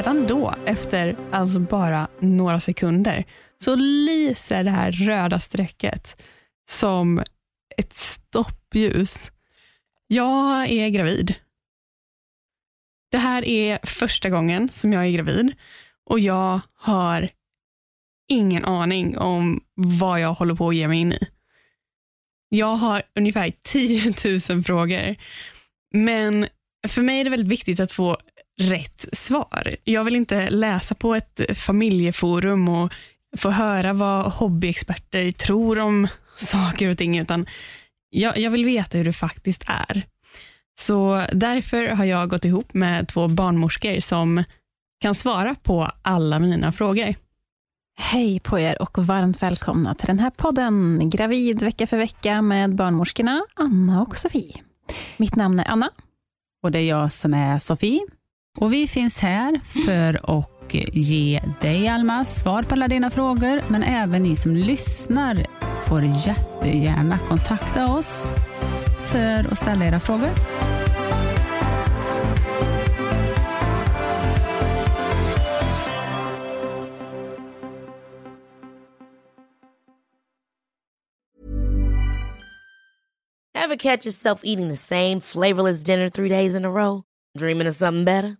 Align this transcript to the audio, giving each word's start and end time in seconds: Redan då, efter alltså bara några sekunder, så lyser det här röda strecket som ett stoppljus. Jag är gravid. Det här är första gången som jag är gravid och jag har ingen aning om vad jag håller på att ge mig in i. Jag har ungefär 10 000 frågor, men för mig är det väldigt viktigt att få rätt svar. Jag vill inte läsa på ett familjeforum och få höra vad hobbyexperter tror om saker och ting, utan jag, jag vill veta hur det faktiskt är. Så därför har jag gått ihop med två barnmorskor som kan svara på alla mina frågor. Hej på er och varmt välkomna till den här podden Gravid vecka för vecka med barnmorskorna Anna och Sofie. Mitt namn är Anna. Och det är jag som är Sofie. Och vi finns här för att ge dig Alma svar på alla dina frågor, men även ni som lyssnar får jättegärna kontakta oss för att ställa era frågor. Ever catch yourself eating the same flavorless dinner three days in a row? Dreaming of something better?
Redan 0.00 0.26
då, 0.26 0.54
efter 0.66 1.16
alltså 1.32 1.58
bara 1.58 2.08
några 2.20 2.60
sekunder, 2.60 3.24
så 3.58 3.74
lyser 3.76 4.64
det 4.64 4.70
här 4.70 4.92
röda 4.92 5.40
strecket 5.40 6.22
som 6.70 7.22
ett 7.76 7.92
stoppljus. 7.92 9.30
Jag 10.06 10.70
är 10.70 10.88
gravid. 10.88 11.34
Det 13.10 13.18
här 13.18 13.44
är 13.44 13.78
första 13.86 14.30
gången 14.30 14.68
som 14.68 14.92
jag 14.92 15.06
är 15.06 15.10
gravid 15.10 15.52
och 16.06 16.20
jag 16.20 16.60
har 16.74 17.28
ingen 18.28 18.64
aning 18.64 19.18
om 19.18 19.60
vad 19.74 20.20
jag 20.20 20.34
håller 20.34 20.54
på 20.54 20.68
att 20.68 20.76
ge 20.76 20.88
mig 20.88 21.00
in 21.00 21.12
i. 21.12 21.28
Jag 22.48 22.76
har 22.76 23.02
ungefär 23.14 23.52
10 23.62 24.14
000 24.50 24.64
frågor, 24.64 25.16
men 25.92 26.46
för 26.88 27.02
mig 27.02 27.20
är 27.20 27.24
det 27.24 27.30
väldigt 27.30 27.52
viktigt 27.52 27.80
att 27.80 27.92
få 27.92 28.18
rätt 28.60 29.06
svar. 29.12 29.76
Jag 29.84 30.04
vill 30.04 30.16
inte 30.16 30.50
läsa 30.50 30.94
på 30.94 31.14
ett 31.14 31.40
familjeforum 31.54 32.68
och 32.68 32.92
få 33.36 33.50
höra 33.50 33.92
vad 33.92 34.32
hobbyexperter 34.32 35.30
tror 35.30 35.78
om 35.78 36.08
saker 36.36 36.88
och 36.88 36.98
ting, 36.98 37.18
utan 37.18 37.46
jag, 38.10 38.38
jag 38.38 38.50
vill 38.50 38.64
veta 38.64 38.98
hur 38.98 39.04
det 39.04 39.12
faktiskt 39.12 39.64
är. 39.66 40.02
Så 40.80 41.22
därför 41.32 41.88
har 41.88 42.04
jag 42.04 42.28
gått 42.28 42.44
ihop 42.44 42.74
med 42.74 43.08
två 43.08 43.28
barnmorskor 43.28 44.00
som 44.00 44.44
kan 45.00 45.14
svara 45.14 45.54
på 45.54 45.90
alla 46.02 46.38
mina 46.38 46.72
frågor. 46.72 47.14
Hej 47.98 48.40
på 48.40 48.58
er 48.58 48.82
och 48.82 48.98
varmt 48.98 49.42
välkomna 49.42 49.94
till 49.94 50.06
den 50.06 50.18
här 50.18 50.30
podden 50.30 51.08
Gravid 51.10 51.62
vecka 51.62 51.86
för 51.86 51.96
vecka 51.96 52.42
med 52.42 52.74
barnmorskorna 52.74 53.44
Anna 53.54 54.02
och 54.02 54.16
Sofie. 54.16 54.62
Mitt 55.16 55.36
namn 55.36 55.60
är 55.60 55.68
Anna. 55.68 55.90
Och 56.62 56.72
det 56.72 56.78
är 56.78 56.88
jag 56.88 57.12
som 57.12 57.34
är 57.34 57.58
Sofie. 57.58 58.00
Och 58.58 58.72
vi 58.72 58.86
finns 58.86 59.20
här 59.20 59.60
för 59.86 60.38
att 60.38 60.74
ge 60.92 61.40
dig 61.60 61.88
Alma 61.88 62.24
svar 62.24 62.62
på 62.62 62.74
alla 62.74 62.88
dina 62.88 63.10
frågor, 63.10 63.62
men 63.68 63.82
även 63.82 64.22
ni 64.22 64.36
som 64.36 64.56
lyssnar 64.56 65.46
får 65.86 66.02
jättegärna 66.04 67.18
kontakta 67.18 67.92
oss 67.92 68.34
för 69.12 69.52
att 69.52 69.58
ställa 69.58 69.86
era 69.86 70.00
frågor. 70.00 70.30
Ever 83.54 83.76
catch 83.76 84.06
yourself 84.06 84.40
eating 84.44 84.68
the 84.68 84.76
same 84.76 85.20
flavorless 85.20 85.84
dinner 85.84 86.08
three 86.08 86.28
days 86.28 86.54
in 86.54 86.64
a 86.64 86.68
row? 86.68 87.02
Dreaming 87.38 87.68
of 87.68 87.76
something 87.76 88.04
better? 88.04 88.39